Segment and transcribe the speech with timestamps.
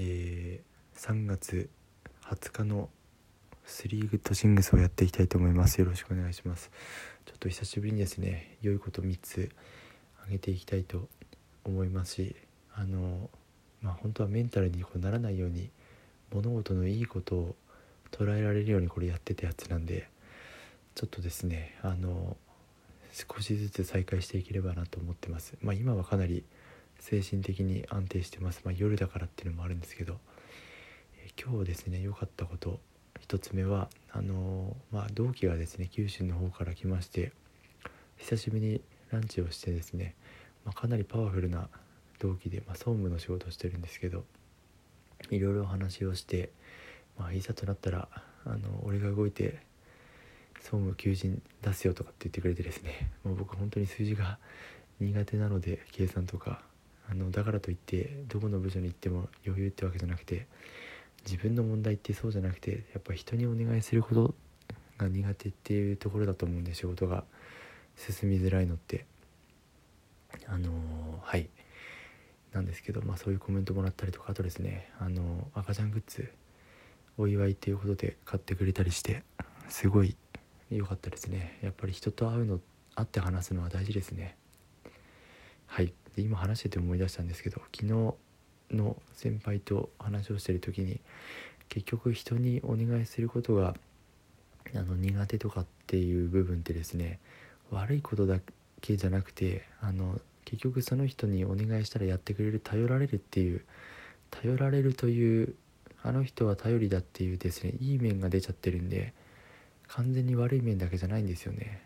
[0.00, 1.68] えー、3月
[2.22, 2.88] 20日の
[3.64, 5.80] スリーグッドシングスをやっていきたいと思います。
[5.80, 6.70] よろしくお願いします。
[7.26, 9.50] ちょっと久しぶりにですね良いこと3つ
[10.20, 11.08] 挙げていきたいと
[11.64, 12.36] 思いますし
[12.74, 13.28] あの
[13.82, 15.68] まあ本当はメンタルにこうならないように
[16.32, 17.56] 物事のいいことを
[18.12, 20.08] 捉えられるようにこれやってたやつなんで
[20.94, 22.36] ちょっとですねあの
[23.12, 25.54] 少しずつ再開していければなと思ってます。
[25.60, 26.44] まあ今はかなり
[26.98, 30.18] 精神的に安定してます、まあ、夜だからっていうのもあるんですけど、
[31.24, 32.80] えー、今日ですね良かったこと。
[33.26, 37.32] 1つ目はあのー、まあ、同期がですね九州の方から来まして
[38.16, 40.14] 久しぶりにランチをしてですね、
[40.64, 41.68] まあ、かなりパワフルな
[42.18, 44.24] 同期で、まあ、総務の仕事をしてるんですけど
[45.30, 46.50] いろいろ話をして、
[47.18, 48.08] まあ、いざとなったら
[48.44, 49.60] あの俺が動いて
[50.60, 54.38] 総務求人出すよとかって言ってくれてですねもう僕本当に数字が
[55.00, 56.62] 苦手なので計算とか
[57.10, 60.46] あのだからといってどこの部署に行っても余裕ってわけじゃなくて
[61.24, 64.34] 自分の問題ってそうじゃなくてやっぱ人にお願いすること
[64.98, 67.24] が苦手っていうところだと思うんで仕事が。
[67.98, 69.04] 進みづらいのって。
[70.46, 70.72] あのー、
[71.22, 71.50] はい。
[72.52, 76.32] なんですけど、まあ、そういうコメントもらったりとかあとですねあのー、赤ちゃんグッズ
[77.18, 79.22] お祝いっていうことで買ってくれたりして
[79.68, 80.16] すごい
[80.70, 81.58] 良かったですね。
[81.62, 82.60] やっぱり人と会うの
[82.94, 84.36] 会って話すのは大事ですね。
[85.66, 85.92] はい。
[86.18, 88.14] で今話してて思い出したんですけど昨日
[88.76, 90.98] の先輩と話をしてる時に
[91.68, 93.76] 結局人にお願いすることが
[94.74, 97.20] あの苦手とかっていう部分ってですね
[97.70, 98.40] 悪いことだ
[98.80, 103.64] けじゃなくてあの結局その人にお願いしたらやってくれる頼られるっていう
[104.32, 105.54] 頼られるという
[106.02, 109.14] あの人は頼りだっていうですねいい面が出ちゃってるんで
[109.86, 111.80] 完全に悪い面だけじゃないんですよね。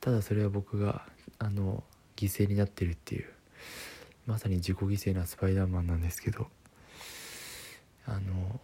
[0.00, 1.02] ただそれは僕が
[1.40, 1.82] あの
[2.16, 3.33] 犠牲になってるっていう。
[4.26, 6.48] まさに自己犠牲なスパイダーマンなんですけど
[8.06, 8.60] あの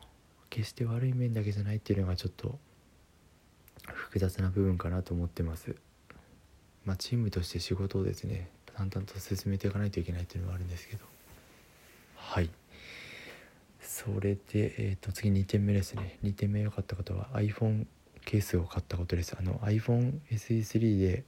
[0.49, 2.59] 決して悪い面だけじゃないっていうのがちょっと
[3.87, 5.77] 複雑な部分かなと思ってます。
[6.85, 11.05] まあチームとして仕事をですね淡々と進めていかないといけないっていうのはあるんですけど。
[12.17, 12.51] はい。
[13.81, 16.19] それで、えー、と次2点目ですね。
[16.23, 17.87] 2点目良かったことは iPhone
[18.25, 19.37] ケースを買ったことです。
[19.39, 21.25] あの iPhone SE3 で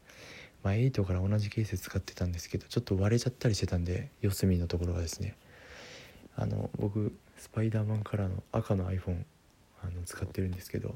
[0.62, 5.36] まあ、8から同じケース使ってたんですけどちょっと割れちゃったりしてたんで四隅のところがですね。
[6.36, 9.24] あの僕スパイダーマンカラーの赤の iPhone
[9.82, 10.94] あの使ってるんですけど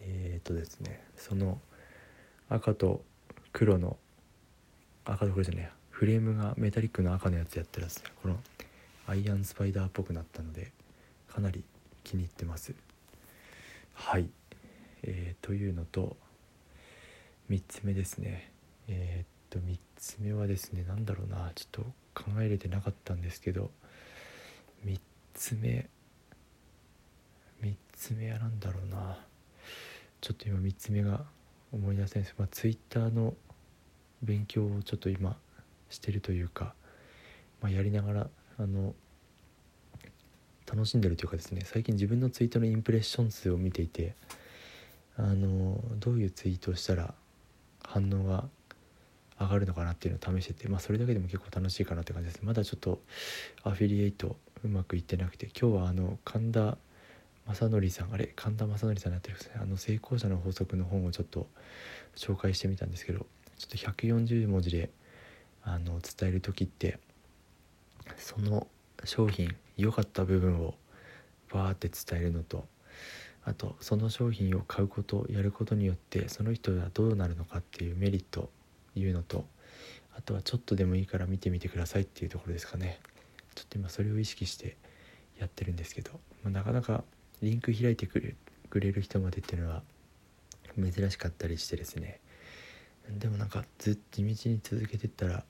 [0.00, 1.60] えー、っとですねその
[2.48, 3.02] 赤と
[3.52, 3.96] 黒の
[5.04, 8.04] 赤と黒じゃないやフレームがメタリックの赤のやつやったらですね。
[8.22, 8.36] この
[9.06, 10.70] アイアンスパイダーっぽくなったので
[11.28, 11.64] かなり
[12.04, 12.74] 気に入ってます。
[13.94, 14.28] はい、
[15.02, 16.16] えー、というのと
[17.50, 18.50] 3つ目ですね。
[18.88, 21.50] えー、っと3つ目はですね何だろうな。
[21.54, 23.70] ちょっと考えれてなかったんですけど。
[24.84, 25.00] 3
[25.34, 25.88] つ目。
[27.62, 29.18] 3つ目は何だろうな。
[30.20, 31.24] ちょっと今3つ目が
[31.72, 32.34] 思い出せないです。
[32.38, 33.34] まあ Twitter の
[34.22, 35.36] 勉強をちょっと今
[35.90, 36.74] してるというか、
[37.62, 38.94] まあ、やりながらあの
[40.66, 41.62] 楽しんでるというかですね。
[41.64, 44.14] 最近自分のツイートのインプレッション数を見ていて
[45.16, 47.14] あのどういうツイートをしたら
[47.88, 48.44] 反応が
[49.40, 53.00] 上がるのかなっていうのを試してて、まあ、それだけでも結構楽しいかなって感じですまだちょっと
[53.64, 56.78] アフィリエイトうまくいってなくて今日はあの神田
[57.46, 58.32] 正則さんあれ？
[58.36, 59.54] 神田正則さんになってるんですね。
[59.58, 61.46] あの成功者の法則の本をちょっと
[62.14, 63.20] 紹介してみたんですけど
[63.56, 64.90] ちょっと140文字で
[65.62, 66.98] あの伝える時って
[68.16, 68.66] その
[69.04, 70.74] 商品良かった部分を
[71.52, 72.66] バーって伝えるのと
[73.44, 78.50] あとその商品を買うことやることによってその人がどうなるのかっていうメリット
[78.94, 79.46] いうのと
[80.16, 83.00] あとはちょっとでもいいから見てみてくださいっていうところですかね。
[83.54, 84.76] ちょっと今それを意識して
[85.38, 86.12] やってるんですけど、
[86.42, 87.04] まあ、なかなか
[87.40, 88.34] リンク開いてくれ
[88.68, 89.82] くれる人までっていうのは
[90.76, 92.20] 珍しかったりしてですね。
[93.08, 95.44] でもなんかずっと地道に続けてったら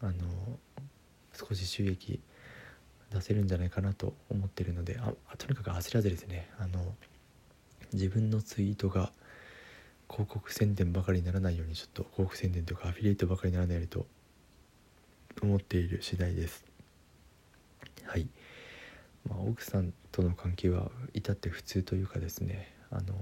[0.00, 0.12] あの
[1.32, 2.20] 少し収益
[3.12, 6.94] 出せるんじゃないかなと思ってるのであとにかく焦らずですねあの
[7.92, 9.12] 自分のツイートが
[10.10, 14.06] 広告宣伝ばかりにならないようにちょっと広告宣伝とかアフィリエイトばかりにならないようにと
[15.42, 16.64] 思っている次第です。
[18.04, 18.28] はい、
[19.28, 23.14] まあ、奥さんとの関係は至って普通というかですねあの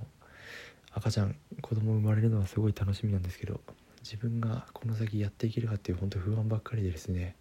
[0.92, 3.60] 赤ちゃん子供生まれるのはすごい楽しみなんですけど
[4.02, 7.34] 自分がこの先やっていけるかっていう本当不安ばっかりでですね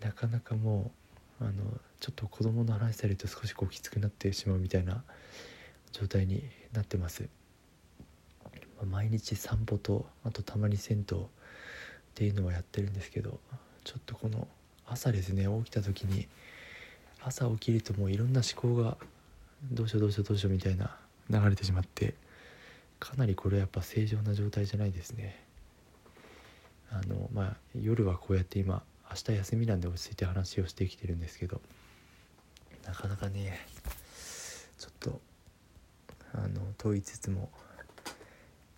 [0.00, 1.03] なかなかもう
[1.40, 1.52] あの
[2.00, 5.02] ちょっと子供の話されると少しこうきつくなってしまうみたいな
[5.92, 6.42] 状態に
[6.72, 7.28] なってます。
[8.84, 11.20] 毎日散歩とあとたまに銭湯っ
[12.14, 13.38] ていうのはやってるんですけど
[13.84, 14.46] ちょっとこの
[14.86, 16.28] 朝ですね起きた時に
[17.22, 18.96] 朝起きるともういろんな思考が
[19.72, 20.96] どうしようどうしようどうしようみたいな
[21.30, 22.14] 流れてしまって
[23.00, 25.42] かなりこれやっぱ正常な状態じゃないですね
[26.90, 31.60] あのまあ夜はこうやって今明日休みなんで落ち着いて話をしてきてるんですけど。
[32.86, 33.66] なかなかね
[34.78, 35.20] ちょっと
[36.34, 37.48] あのと言いつつも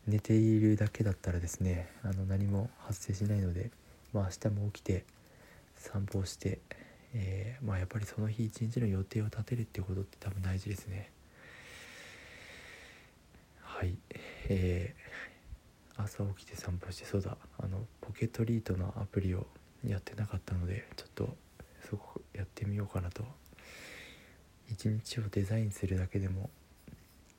[0.06, 3.70] 寝ているだけだったらですねあの何も発生しないので、
[4.12, 5.04] まあ、明日も起きて
[5.76, 6.60] 散歩をして、
[7.14, 11.10] えー、まあ、やっぱりその日一日の予定を立てるってことって多分大事ですね。
[13.62, 13.94] はい。
[14.48, 19.46] えー、朝起きて散歩してそうだあのポケトリートのアプリを
[19.84, 21.36] やってなかったのでちょっと
[21.84, 23.24] すごくやってみようかなと。
[24.70, 26.50] 一日をデザインするだけでも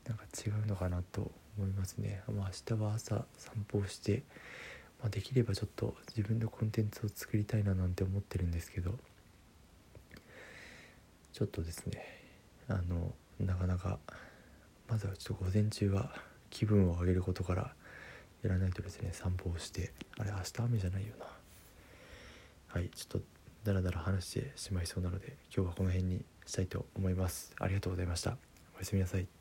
[0.07, 4.23] なんか違うのかなと思いますね、まあ、明日は朝散歩をして、
[5.01, 8.91] まあ、できればちょっと自分のコンテンツを作りたいななんて思ってるんですけど
[11.33, 12.01] ちょっとですね
[12.69, 13.99] あのなかなか
[14.87, 16.11] まずはちょっと午前中は
[16.49, 17.73] 気分を上げることから
[18.43, 21.25] やらないとですね散歩をしてあれ明日雨じゃないよな。
[22.67, 23.25] はいちょっと
[23.63, 27.53] だらだら話してしまいそうなので今日はこの辺にしたいと思います。
[27.59, 28.37] ありがとうございました。
[28.75, 29.36] おやすみなさい。